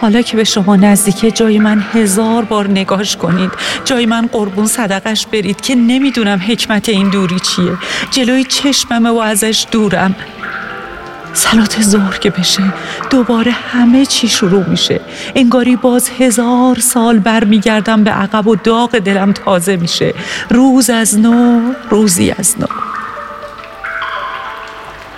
حالا 0.00 0.22
که 0.22 0.36
به 0.36 0.44
شما 0.44 0.76
نزدیکه 0.76 1.30
جای 1.30 1.58
من 1.58 1.84
هزار 1.92 2.44
بار 2.44 2.68
نگاش 2.68 3.16
کنید 3.16 3.50
جای 3.84 4.06
من 4.06 4.26
قربون 4.26 4.66
صدقش 4.66 5.26
برید 5.26 5.60
که 5.60 5.74
نمی‌دونم 5.74 6.40
حکمت 6.48 6.88
این 6.88 7.10
دوری 7.10 7.40
چیه. 7.40 7.72
جلوی 8.10 8.44
چشممه 8.44 9.10
و 9.10 9.16
ازش 9.16 9.66
دورم. 9.70 10.14
سلات 11.36 11.82
ظهر 11.82 12.18
که 12.18 12.30
بشه 12.30 12.62
دوباره 13.10 13.52
همه 13.52 14.06
چی 14.06 14.28
شروع 14.28 14.68
میشه. 14.68 15.00
انگاری 15.34 15.76
باز 15.76 16.10
هزار 16.18 16.78
سال 16.78 17.18
برمیگردم 17.18 18.04
به 18.04 18.10
عقب 18.10 18.46
و 18.46 18.56
داغ 18.56 18.98
دلم 18.98 19.32
تازه 19.32 19.76
میشه. 19.76 20.14
روز 20.50 20.90
از 20.90 21.18
نو 21.18 21.60
روزی 21.90 22.30
از 22.30 22.54
نو. 22.60 22.66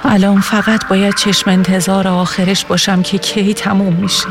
الان 0.05 0.41
فقط 0.41 0.89
باید 0.89 1.15
چشم 1.15 1.51
انتظار 1.51 2.09
آخرش 2.09 2.65
باشم 2.65 3.03
که 3.03 3.19
کی 3.19 3.55
تموم 3.55 3.95
میشه. 3.95 4.29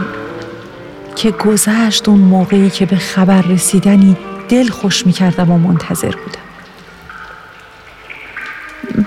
که 1.16 1.32
گذشت 1.32 2.10
اون 2.10 2.20
موقعی 2.20 2.70
که 2.70 2.86
به 2.86 2.98
خبر 2.98 3.42
رسیدنی 3.42 4.18
دل 4.50 4.70
خوش 4.70 5.06
می‌کردم 5.06 5.52
و 5.52 5.58
منتظر 5.58 6.12
بودم. 6.12 6.48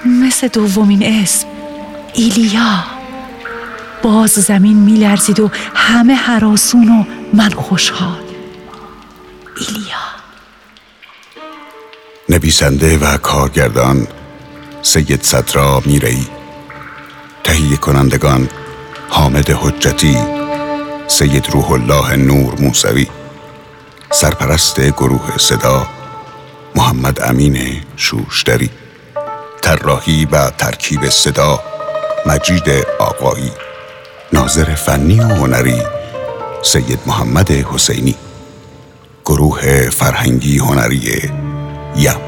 مثل 0.06 0.48
دومین 0.48 1.22
اسم. 1.22 1.46
ایلیا. 2.14 2.84
باز 4.02 4.30
زمین 4.30 4.76
میلرزید 4.76 5.40
و 5.40 5.50
همه 5.74 6.14
حراسون 6.14 6.88
و 6.88 7.04
من 7.34 7.50
خوشحال. 7.50 8.22
ایلیا. 9.56 10.10
نویسنده 12.28 12.98
و 12.98 13.16
کارگردان 13.16 14.06
سید 14.82 15.22
صدرا 15.22 15.82
میرئی 15.86 16.26
تهیه 17.44 17.76
کنندگان 17.76 18.48
حامد 19.08 19.50
حجتی 19.50 20.16
سید 21.08 21.50
روح 21.50 21.72
الله 21.72 22.16
نور 22.16 22.60
موسوی. 22.60 23.06
سرپرست 24.12 24.80
گروه 24.80 25.38
صدا 25.38 25.86
محمد 26.74 27.22
امین 27.22 27.82
شوشتری. 27.96 28.70
طراحی 29.62 30.24
و 30.24 30.50
ترکیب 30.50 31.08
صدا 31.08 31.69
مجید 32.26 32.70
آقایی 32.98 33.52
ناظر 34.32 34.74
فنی 34.74 35.20
و 35.20 35.22
هنری 35.22 35.82
سید 36.62 36.98
محمد 37.06 37.50
حسینی 37.50 38.14
گروه 39.24 39.90
فرهنگی 39.90 40.58
هنری 40.58 41.30
یم. 41.96 42.20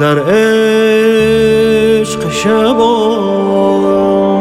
در 0.00 0.18
عشق 0.18 1.90
شب 2.30 2.80
و 2.80 3.20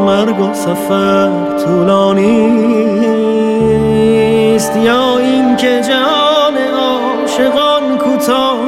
مرگ 0.06 0.39
و 0.39 0.54
سفر 0.54 1.30
طولانی 1.65 2.69
است. 4.56 4.76
یا 4.78 5.17
این 5.17 5.56
که 5.56 5.82
جان 5.82 6.58
عاشقان 6.80 7.98
کوتاه 7.98 8.60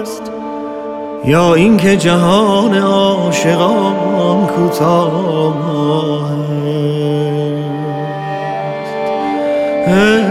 است 0.00 0.22
یا 1.24 1.54
این 1.54 1.76
که 1.76 1.96
جهان 1.96 2.74
عاشقان 2.74 4.46
کوتاه 4.46 5.54
است 9.86 10.27